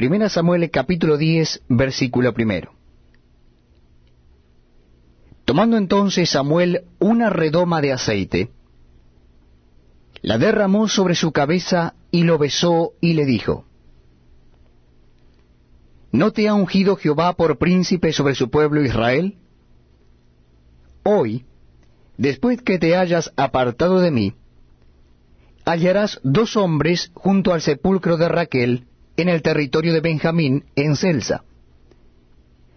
[0.00, 2.72] Primera Samuel capítulo 10, versículo primero.
[5.44, 8.50] Tomando entonces Samuel una redoma de aceite,
[10.22, 13.66] la derramó sobre su cabeza y lo besó y le dijo,
[16.12, 19.36] ¿No te ha ungido Jehová por príncipe sobre su pueblo Israel?
[21.02, 21.44] Hoy,
[22.16, 24.34] después que te hayas apartado de mí,
[25.66, 28.86] hallarás dos hombres junto al sepulcro de Raquel
[29.20, 31.44] en el territorio de Benjamín, en Celsa,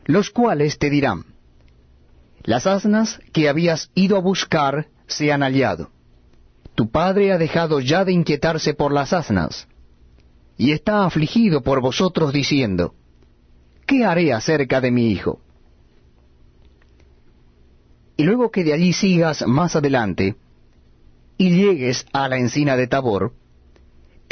[0.06, 1.26] los cuales te dirán,
[2.44, 5.90] las asnas que habías ido a buscar se han hallado.
[6.76, 9.68] Tu padre ha dejado ya de inquietarse por las asnas,
[10.58, 12.96] y está afligido por vosotros diciendo,
[13.86, 15.40] ¿qué haré acerca de mi hijo?
[18.18, 20.36] Y luego que de allí sigas más adelante,
[21.38, 23.34] y llegues a la encina de Tabor,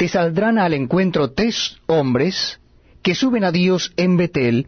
[0.02, 2.58] te saldrán al encuentro tres hombres
[3.02, 4.66] que suben a Dios en Betel,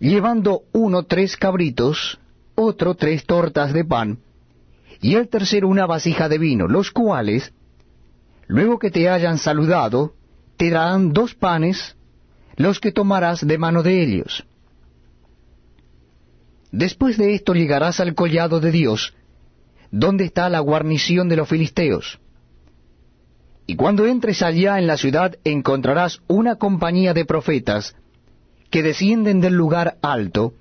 [0.00, 2.18] llevando uno tres cabritos,
[2.56, 4.18] otro tres tortas de pan,
[5.00, 7.52] y el tercero una vasija de vino, los cuales,
[8.48, 10.14] luego que te hayan saludado,
[10.56, 11.96] te darán dos panes,
[12.56, 14.44] los que tomarás de mano de ellos.
[16.72, 19.14] Después de esto llegarás al collado de Dios,
[19.92, 22.18] donde está la guarnición de los filisteos.
[23.70, 27.94] Y cuando entres allá en la ciudad encontrarás una compañía de profetas
[28.70, 30.54] que descienden del lugar alto,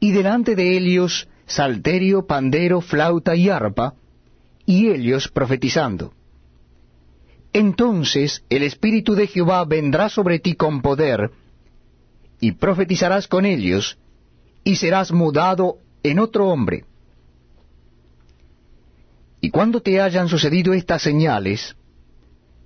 [0.00, 3.94] y delante de ellos salterio, pandero, flauta y arpa,
[4.66, 6.12] y ellos profetizando.
[7.54, 11.30] Entonces el Espíritu de Jehová vendrá sobre ti con poder,
[12.38, 13.96] y profetizarás con ellos,
[14.62, 16.84] y serás mudado en otro hombre.
[19.40, 21.74] Y cuando te hayan sucedido estas señales,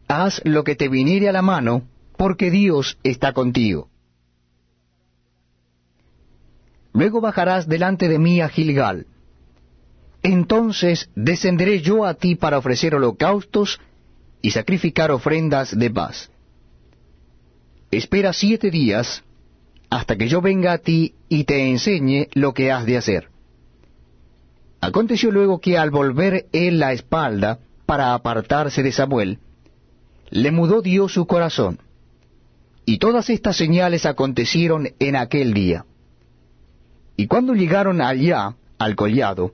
[0.08, 1.82] haz lo que te viniere a la mano,
[2.16, 3.88] porque Dios está contigo.
[6.92, 9.06] Luego bajarás delante de mí a Gilgal.
[10.22, 13.78] Entonces descenderé yo a ti para ofrecer holocaustos
[14.42, 16.30] y sacrificar ofrendas de paz.
[17.90, 19.22] Espera siete días
[19.90, 23.28] hasta que yo venga a ti y te enseñe lo que has de hacer.
[24.80, 29.38] Aconteció luego que al volver él la espalda para apartarse de Samuel,
[30.30, 31.78] le mudó Dios su corazón.
[32.84, 35.84] Y todas estas señales acontecieron en aquel día.
[37.16, 39.52] Y cuando llegaron allá, al collado,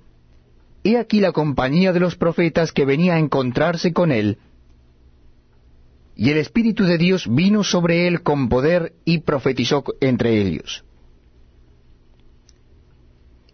[0.85, 4.39] he aquí la compañía de los profetas que venía a encontrarse con él,
[6.17, 10.85] y el Espíritu de Dios vino sobre él con poder y profetizó entre ellos.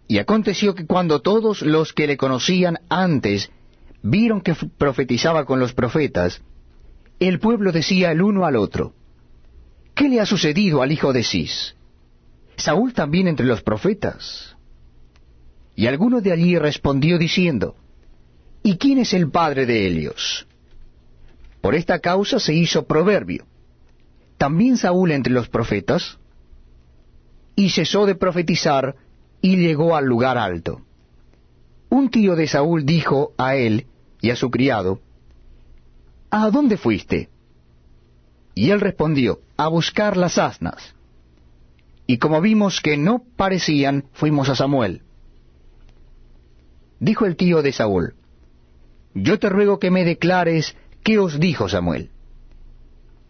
[0.08, 3.50] Y aconteció que cuando todos los que le conocían antes
[4.02, 6.42] vieron que profetizaba con los profetas,
[7.28, 8.94] el pueblo decía el uno al otro,
[9.94, 11.76] ¿qué le ha sucedido al hijo de Cis?
[12.56, 14.56] Saúl también entre los profetas.
[15.76, 17.76] Y alguno de allí respondió diciendo,
[18.62, 20.46] ¿Y quién es el padre de Helios?
[21.60, 23.46] Por esta causa se hizo proverbio.
[24.36, 26.18] También Saúl entre los profetas,
[27.54, 28.96] y cesó de profetizar
[29.42, 30.80] y llegó al lugar alto.
[31.90, 33.86] Un tío de Saúl dijo a él
[34.22, 35.00] y a su criado,
[36.30, 37.28] ¿A dónde fuiste?
[38.54, 40.94] Y él respondió, a buscar las asnas.
[42.06, 45.02] Y como vimos que no parecían, fuimos a Samuel.
[46.98, 48.14] Dijo el tío de Saúl,
[49.14, 52.10] Yo te ruego que me declares qué os dijo Samuel.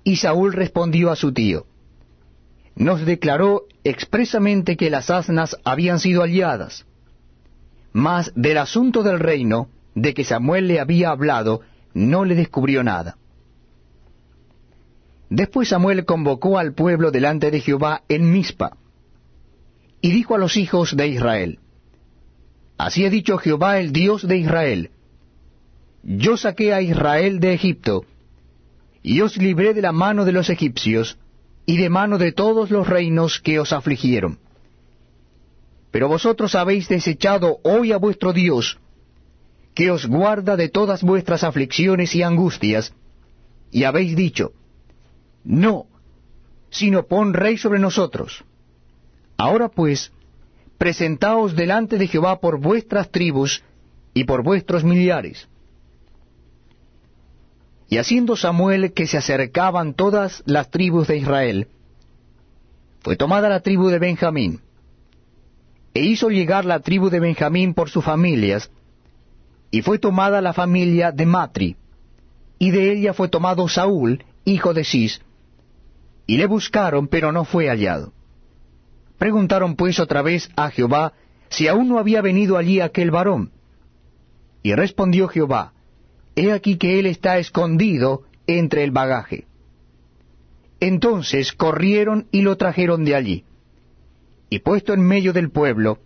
[0.03, 1.67] Y Saúl respondió a su tío,
[2.75, 6.87] Nos declaró expresamente que las asnas habían sido halladas,
[7.93, 11.61] mas del asunto del reino, de que Samuel le había hablado,
[11.95, 13.17] no le descubrió nada.
[15.29, 18.77] Después Samuel convocó al pueblo delante de Jehová en Mizpa,
[20.01, 21.59] y dijo a los hijos de Israel,
[22.79, 24.91] Así ha dicho Jehová el Dios de Israel,
[26.03, 28.05] Yo saqué a Israel de Egipto,
[29.03, 31.19] y os libré de la mano de los egipcios,
[31.67, 34.39] y de mano de todos los reinos que os afligieron.
[35.91, 38.79] Pero vosotros habéis desechado hoy a vuestro Dios,
[39.75, 42.93] que os guarda de todas vuestras aflicciones y angustias,
[43.71, 44.53] y habéis dicho,
[45.45, 45.87] No,
[46.71, 48.45] sino pon rey sobre nosotros.
[49.37, 50.13] Ahora pues,
[50.79, 53.63] presentaos delante de Jehová por vuestras tribus
[54.15, 55.49] y por vuestros millares.
[57.89, 61.69] Y haciendo Samuel que se acercaban todas las tribus de Israel,
[63.01, 64.61] fue tomada la tribu de Benjamín,
[65.95, 68.71] e hizo llegar la tribu de Benjamín por sus familias,
[69.71, 71.77] y fue tomada la familia de Matri,
[72.59, 75.21] y de ella fue tomado Saúl, hijo de Cis,
[76.27, 78.13] y le buscaron, pero no fue hallado.
[79.19, 81.13] Preguntaron pues otra vez a Jehová
[81.49, 83.51] si aún no había venido allí aquel varón.
[84.63, 85.73] Y respondió Jehová,
[86.37, 89.47] He aquí que él está escondido entre el bagaje.
[90.79, 93.45] Entonces corrieron y lo trajeron de allí.
[94.49, 95.99] Y puesto en medio del pueblo,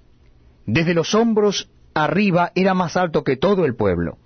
[0.66, 4.18] desde los hombros arriba era más alto que todo el pueblo.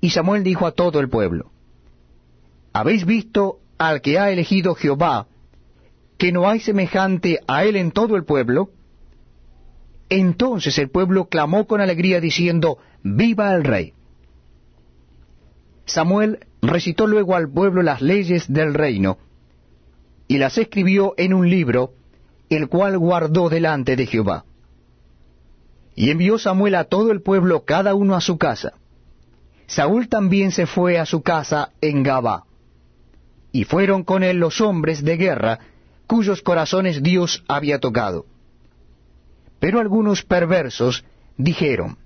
[0.00, 1.50] Y Samuel dijo a todo el pueblo,
[2.72, 5.26] ¿Habéis visto al que ha elegido Jehová,
[6.16, 8.70] que no hay semejante a él en todo el pueblo?
[10.10, 13.94] Entonces el pueblo clamó con alegría diciendo, Viva el rey.
[15.86, 19.18] Samuel recitó luego al pueblo las leyes del reino,
[20.28, 21.94] y las escribió en un libro,
[22.50, 24.44] el cual guardó delante de Jehová.
[25.98, 28.74] Y envió Samuel a todo el pueblo cada uno a su casa.
[29.66, 32.44] Saúl también se fue a su casa en Gabá.
[33.50, 35.58] Y fueron con él los hombres de guerra,
[36.06, 38.26] cuyos corazones Dios había tocado.
[39.58, 41.04] Pero algunos perversos
[41.36, 41.98] dijeron,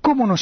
[0.00, 0.40] ¿Cómo nos